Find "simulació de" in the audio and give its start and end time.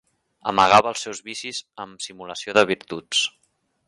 2.09-2.65